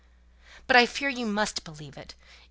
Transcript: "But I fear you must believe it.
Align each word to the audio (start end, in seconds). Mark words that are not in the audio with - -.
"But 0.65 0.75
I 0.77 0.87
fear 0.87 1.09
you 1.09 1.27
must 1.27 1.63
believe 1.63 1.95
it. 1.95 2.15